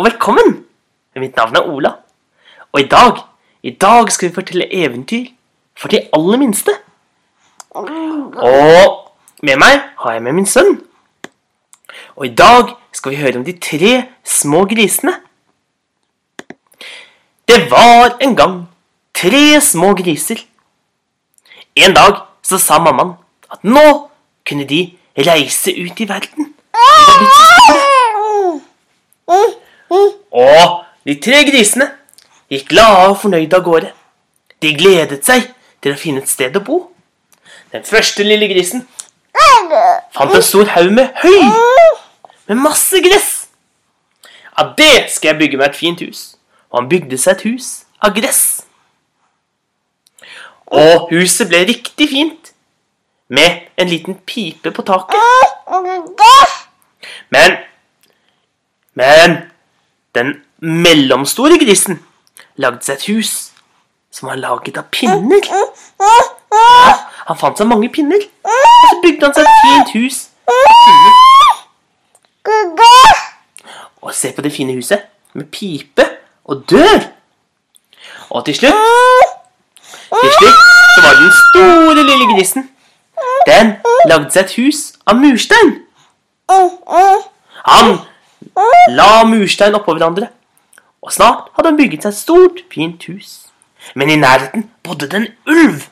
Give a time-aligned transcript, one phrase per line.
[0.00, 0.54] og velkommen!
[1.16, 1.90] Mitt navn er Ola.
[2.72, 3.18] Og i dag,
[3.62, 5.26] i dag skal vi fortelle eventyr
[5.76, 6.72] for de aller minste.
[7.76, 9.10] Og
[9.44, 10.78] med meg har jeg med min sønn.
[12.16, 13.92] Og i dag skal vi høre om de tre
[14.24, 15.18] små grisene.
[17.44, 18.56] Det var en gang
[19.12, 20.40] tre små griser.
[21.76, 23.18] En dag så sa mammaen
[23.52, 23.86] at nå
[24.48, 24.80] kunne de
[25.28, 26.54] reise ut i verden.
[26.72, 27.90] De var blitt store.
[30.30, 31.88] Og de tre grisene
[32.50, 33.90] gikk glade og fornøyde av gårde.
[34.62, 35.48] De gledet seg
[35.82, 36.78] til å finne et sted å bo.
[37.74, 38.84] Den første lille grisen
[40.14, 41.40] fant en stor haug med høy
[42.50, 43.30] med masse gress.
[44.58, 46.36] Av det skal jeg bygge meg et fint hus.
[46.70, 47.68] Og han bygde seg et hus
[48.02, 48.42] av gress.
[50.70, 52.52] Og huset ble riktig fint,
[53.30, 55.18] med en liten pipe på taket.
[57.30, 57.58] Men
[58.94, 59.36] Men
[60.14, 62.00] den mellomstore grisen
[62.60, 63.30] lagde seg et hus
[64.12, 65.44] som var laget av pinner.
[66.00, 66.96] Ja,
[67.28, 70.16] han fant seg mange pinner, og så bygde han seg et fint hus.
[74.02, 76.06] Og se på det fine huset med pipe
[76.44, 77.06] og dør.
[78.30, 78.74] Og til slutt
[80.10, 80.58] Til slutt
[80.94, 82.66] så var det den store lille grisen.
[83.46, 83.76] Den
[84.10, 85.76] lagde seg et hus av murstein.
[87.70, 87.98] Han
[88.90, 90.26] la murstein oppå hverandre,
[91.02, 93.30] og snart hadde han bygget seg et stort, fint hus.
[93.94, 95.82] Men i nærheten bodde det en ulv.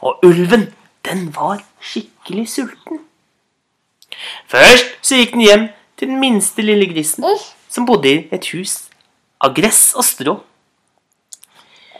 [0.00, 3.00] Og ulven, den var skikkelig sulten.
[4.48, 5.66] Først så gikk den hjem
[5.98, 7.24] til den minste lille grisen,
[7.68, 8.78] som bodde i et hus
[9.40, 10.38] av gress og strå.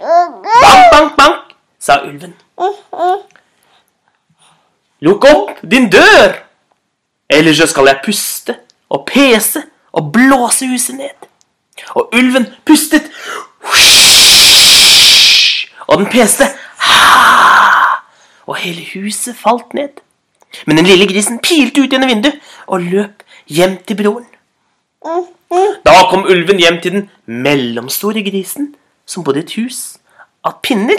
[0.01, 0.47] Bank,
[0.93, 2.35] bank, bank, sa ulven.
[5.01, 6.41] Lukk opp din dør,
[7.29, 8.57] ellers så skal jeg puste
[8.89, 9.63] og pese
[9.93, 11.30] og blåse huset ned.
[11.95, 13.11] Og ulven pustet,
[15.87, 16.47] og den peste,
[18.47, 20.01] og hele huset falt ned.
[20.67, 24.27] Men den lille grisen pilte ut gjennom vinduet og løp hjem til broren.
[25.87, 28.75] Da kom ulven hjem til den mellomstore grisen,
[29.07, 29.79] som bodde i et hus
[30.45, 30.99] av pinner.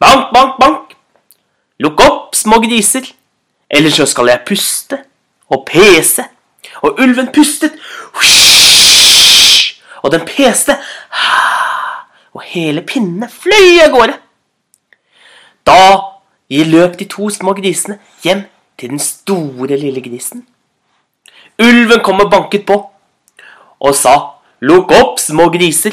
[0.00, 0.96] Bank, bank, bank.
[1.80, 3.06] Lukk opp, små griser,
[3.70, 4.98] ellers så skal jeg puste
[5.50, 6.26] og pese.
[6.84, 7.72] Og ulven pustet,
[10.02, 10.76] og den peste,
[12.34, 14.16] og hele pinnene fløy av gårde.
[15.66, 15.80] Da
[16.50, 18.42] løp de to små grisene hjem
[18.78, 20.46] til den store lille grisen.
[21.62, 22.90] Ulven kom og banket på
[23.80, 25.90] og sa, 'Lukk opp, små griser,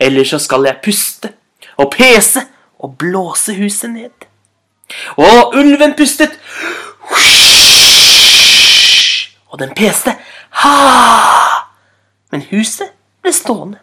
[0.00, 1.32] ellers så skal jeg puste
[1.76, 2.40] og pese
[2.78, 4.26] og blåse huset ned.'
[5.16, 6.30] Og ulven pustet,
[9.50, 10.16] og den peste,
[10.50, 10.74] ha,
[12.32, 12.91] men huset
[13.22, 13.78] ble stående.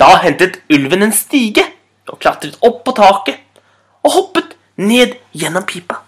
[0.00, 1.64] Da hentet ulven en stige
[2.10, 3.40] og klatret opp på taket
[4.04, 6.00] og hoppet ned gjennom pipa.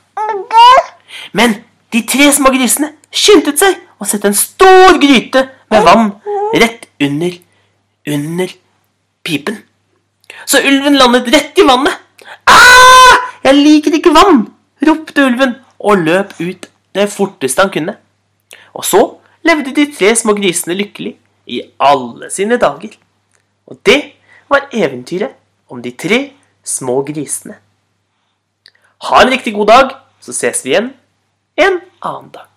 [1.33, 1.61] Men
[1.95, 6.11] de tre små grisene skyndte seg og sette en stor gryte med vann
[6.57, 7.39] rett under,
[8.07, 8.53] under
[9.25, 9.61] pipen.
[10.47, 11.95] Så ulven landet rett i vannet.
[12.47, 13.23] Ah!
[13.47, 14.49] Jeg liker ikke vann!
[14.87, 16.67] ropte ulven og løp ut
[16.97, 17.95] det forteste han kunne.
[18.77, 19.01] Og så
[19.47, 21.15] levde de tre små grisene lykkelig
[21.47, 22.97] i alle sine dager.
[23.67, 24.01] Og det
[24.51, 25.37] var eventyret
[25.69, 26.33] om de tre
[26.65, 27.59] små grisene.
[29.07, 30.93] Ha en riktig god dag, så ses vi igjen
[31.57, 32.56] en annen dag.